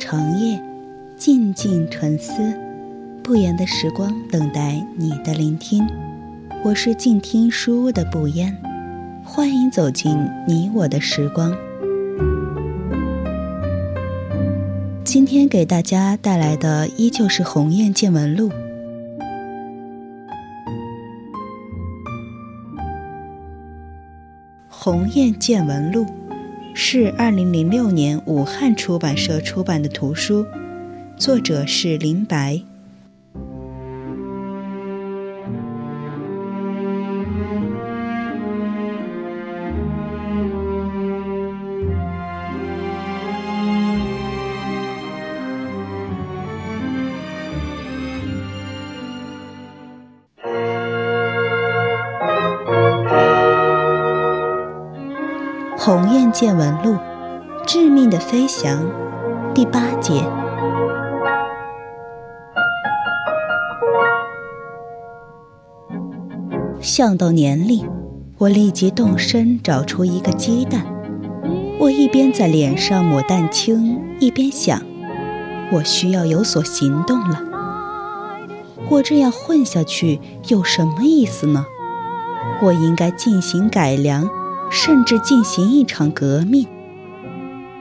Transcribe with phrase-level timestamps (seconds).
[0.00, 0.58] 长夜，
[1.14, 2.58] 静静沉思，
[3.22, 5.86] 不言的时光等待你的聆听。
[6.64, 8.56] 我是静听书屋的不言，
[9.22, 11.54] 欢迎走进你我的时光。
[15.04, 18.48] 今天给大家带来的依旧是《鸿雁见闻录》。
[24.70, 26.04] 《鸿雁见闻录》。
[26.82, 30.46] 是二零零六年武汉出版社出版的图书，
[31.14, 32.54] 作者是林白。
[55.82, 56.92] 《鸿雁见闻录》，
[57.66, 58.86] 致命的飞翔，
[59.54, 60.22] 第八节。
[66.82, 67.88] 想到年龄，
[68.36, 70.84] 我立即动身找出一个鸡蛋。
[71.78, 74.82] 我一边在脸上抹蛋清，一边想：
[75.72, 77.40] 我需要有所行动了。
[78.90, 81.64] 我这样混下去有什么意思呢？
[82.60, 84.28] 我应该进行改良。
[84.70, 86.66] 甚至进行一场革命，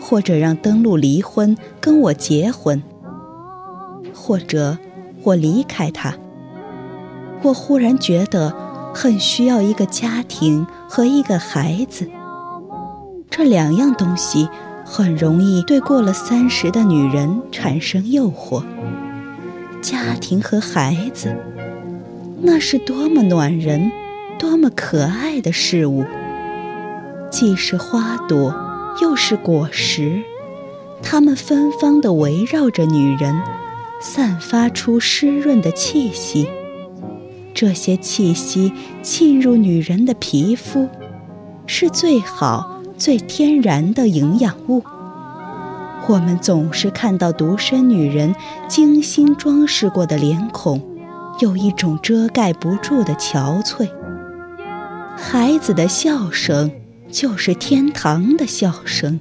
[0.00, 2.82] 或者让登陆离婚跟我结婚，
[4.14, 4.78] 或者
[5.24, 6.14] 我离开他。
[7.42, 8.54] 我忽然觉得
[8.94, 12.08] 很需要一个家庭和一个孩子，
[13.28, 14.48] 这两样东西
[14.84, 18.64] 很容易对过了三十的女人产生诱惑。
[19.82, 21.36] 家庭和孩子，
[22.40, 23.90] 那是多么暖人、
[24.38, 26.04] 多么可爱的事物。
[27.30, 28.54] 既是花朵，
[29.02, 30.22] 又是果实，
[31.02, 33.42] 它们芬芳地围绕着女人，
[34.00, 36.48] 散发出湿润的气息。
[37.52, 38.72] 这些气息
[39.02, 40.88] 沁入女人的皮肤，
[41.66, 44.82] 是最好、最天然的营养物。
[46.08, 48.34] 我们总是看到独身女人
[48.68, 50.80] 精心装饰过的脸孔，
[51.40, 53.88] 有一种遮盖不住的憔悴。
[55.16, 56.70] 孩子的笑声。
[57.10, 59.20] 就是天堂的笑声，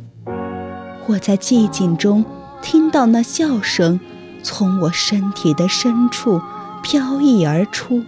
[1.08, 2.26] 我在寂静中
[2.62, 4.00] 听到那笑声
[4.44, 6.42] 从我身体的深处
[6.84, 8.04] 飘逸而出，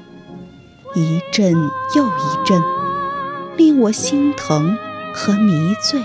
[0.96, 1.54] 一阵
[1.96, 2.62] 又一阵，
[3.56, 4.76] 令我心疼
[5.14, 6.02] 和迷醉。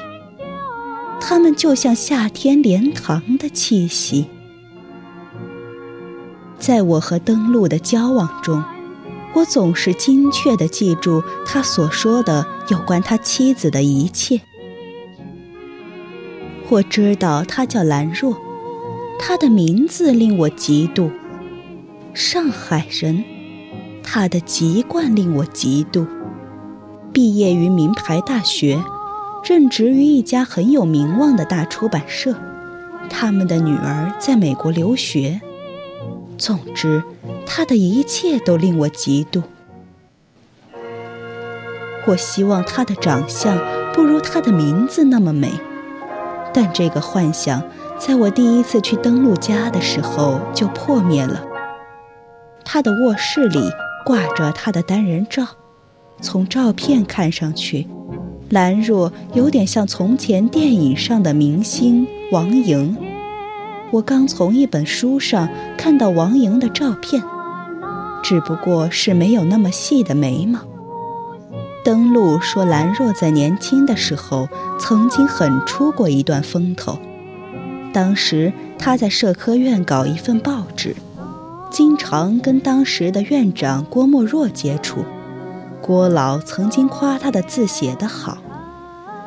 [1.20, 4.28] 它们就像夏天莲塘的气息，
[6.58, 8.62] 在我和登陆的交往中。
[9.34, 14.40] 我总是精确地记住他所说的有关他妻子的一切。
[16.68, 18.36] 我知道他叫兰若，
[19.18, 21.10] 他的名字令我嫉妒。
[22.14, 23.24] 上海人，
[24.02, 26.06] 他的籍贯令我嫉妒。
[27.12, 28.82] 毕业于名牌大学，
[29.44, 32.34] 任职于一家很有名望的大出版社。
[33.10, 35.40] 他们的女儿在美国留学。
[36.38, 37.02] 总之。
[37.54, 39.42] 他的一切都令我嫉妒。
[42.06, 43.58] 我希望他的长相
[43.92, 45.52] 不如他的名字那么美，
[46.54, 47.62] 但这个幻想
[47.98, 51.44] 在我第一次去登陆家的时候就破灭了。
[52.64, 53.60] 他的卧室里
[54.06, 55.46] 挂着他的单人照，
[56.22, 57.86] 从照片看上去，
[58.48, 62.96] 兰若有点像从前电影上的明星王莹。
[63.90, 65.46] 我刚从一本书上
[65.76, 67.22] 看到王莹的照片。
[68.22, 70.60] 只不过是没有那么细的眉毛。
[71.84, 76.98] 登陆说，兰若在年轻的时候曾经很出过一段风头。
[77.92, 80.94] 当时他在社科院搞一份报纸，
[81.70, 85.04] 经常跟当时的院长郭沫若接触。
[85.80, 88.38] 郭老曾经夸他的字写得好，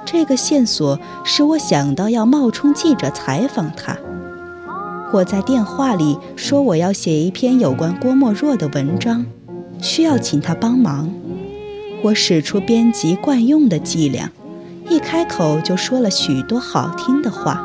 [0.05, 3.97] 这个线索使我想到要冒充记者采访他。
[5.15, 9.25] 我在电话里说我要写一篇有关郭沫若的文章，
[9.81, 11.09] 需要请他帮忙。
[12.01, 14.29] 我使出编辑惯用的伎俩，
[14.89, 17.63] 一开口就说了许多好听的话，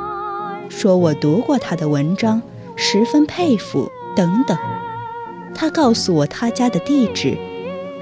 [0.69, 2.41] 说我读过他的文章，
[2.76, 4.56] 十分佩服等等。
[5.52, 7.37] 他告诉我他家的地址，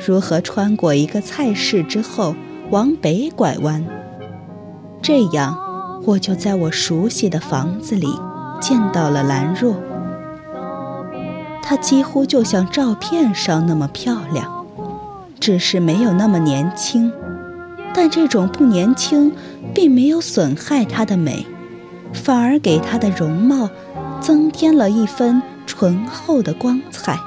[0.06, 2.34] 如何穿过一个菜市之后
[2.68, 3.82] 往北拐弯。
[5.00, 5.56] 这样，
[6.04, 8.08] 我就在我熟悉的房子里。
[8.60, 9.76] 见到了兰若，
[11.62, 14.64] 她几乎就像照片上那么漂亮，
[15.38, 17.12] 只是没有那么年轻。
[17.94, 19.32] 但这种不年轻
[19.74, 21.46] 并没有损害她的美，
[22.12, 23.68] 反而给她的容貌
[24.20, 27.18] 增添了一分醇厚的光彩，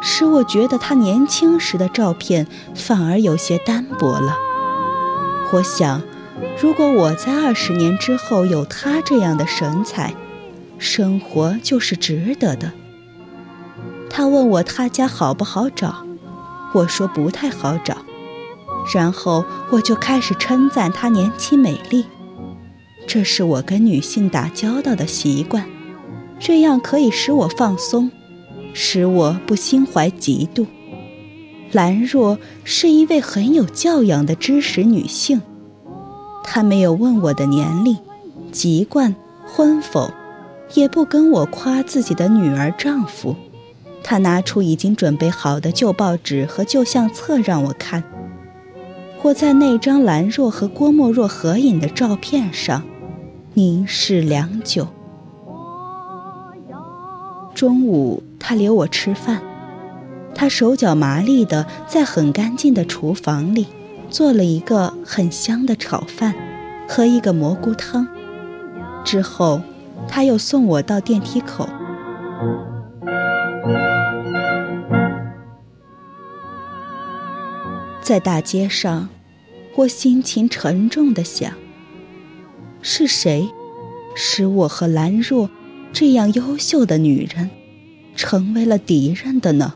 [0.00, 4.36] 使我觉得她年轻时的照片反而有些单薄了。
[5.52, 6.02] 我想，
[6.60, 10.12] 如果我在二十年之后有她这样的神采，
[10.78, 12.72] 生活就是值得的。
[14.08, 16.06] 他问我他家好不好找，
[16.72, 17.98] 我说不太好找，
[18.94, 22.06] 然后我就开始称赞她年轻美丽。
[23.06, 25.66] 这是我跟女性打交道的习惯，
[26.38, 28.10] 这样可以使我放松，
[28.72, 30.66] 使我不心怀嫉妒。
[31.72, 35.40] 兰若是一位很有教养的知识女性，
[36.44, 37.96] 她没有问我的年龄、
[38.50, 39.14] 籍贯、
[39.46, 40.10] 婚否，
[40.74, 43.34] 也不跟我夸自己的女儿、丈夫。
[44.02, 48.02] 他拿出已经准备好的旧报纸和旧相册让我看。
[49.22, 52.82] 我在那张兰若和郭沫若合影的照片上
[53.54, 54.86] 凝视良久。
[57.54, 59.42] 中午，他留我吃饭，
[60.32, 63.66] 他手脚麻利地在很干净的厨房里
[64.08, 66.32] 做了一个很香的炒饭
[66.88, 68.06] 和一个蘑菇汤。
[69.04, 69.60] 之后，
[70.06, 71.68] 他又送我到电梯口。
[78.00, 79.08] 在大街上，
[79.76, 81.52] 我心情沉重的想：
[82.80, 83.48] 是谁
[84.14, 85.50] 使我和兰若
[85.92, 87.50] 这样优秀的女人
[88.16, 89.74] 成为了敌人的呢？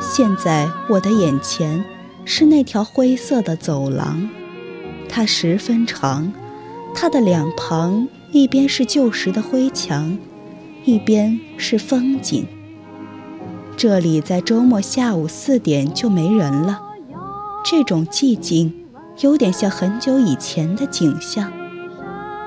[0.00, 1.84] 现在我的眼前
[2.24, 4.28] 是那条灰色的走廊，
[5.14, 6.32] 它十分长，
[6.94, 10.16] 它的两旁一边是旧时的灰墙，
[10.86, 12.46] 一边是风景。
[13.76, 16.80] 这里在周末下午四点就没人了，
[17.62, 18.72] 这种寂静
[19.20, 21.52] 有点像很久以前的景象。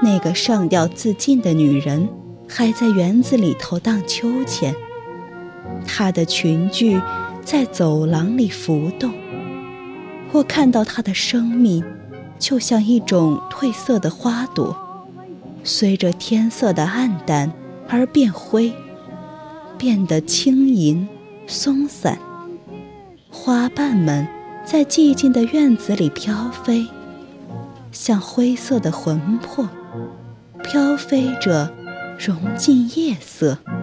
[0.02, 2.10] 那个上吊自尽的女人
[2.50, 4.74] 还在园子里头荡秋千，
[5.86, 7.00] 她的裙裾
[7.44, 9.14] 在走廊里浮动。
[10.32, 11.84] 我看到她的生命，
[12.38, 14.76] 就像一种褪色的花朵，
[15.64, 17.52] 随着天色的暗淡
[17.88, 18.74] 而变灰，
[19.78, 21.08] 变得轻盈。
[21.48, 22.18] 松散，
[23.30, 24.28] 花瓣们
[24.66, 26.88] 在寂静的院子里飘飞，
[27.92, 29.70] 像灰色的魂魄，
[30.64, 31.72] 飘飞着，
[32.18, 33.60] 融进夜色。《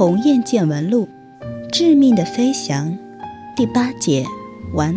[0.00, 1.06] 鸿雁见闻录》，
[1.70, 2.96] 致命的飞翔，
[3.54, 4.24] 第八节
[4.72, 4.96] 完。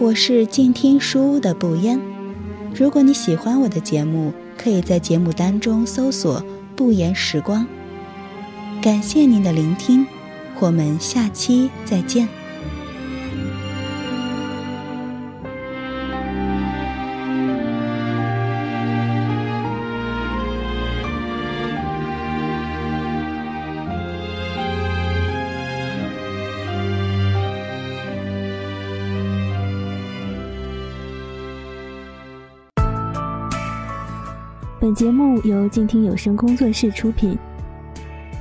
[0.00, 2.00] 我是静听书屋的不言。
[2.74, 6.44] 如果你喜欢我的节目，可以在节目单中搜索
[6.74, 7.64] “不言时光”。
[8.82, 10.04] 感谢您的聆听。
[10.60, 12.28] 我们下期再见。
[34.80, 37.38] 本节目由静听有声工作室出品。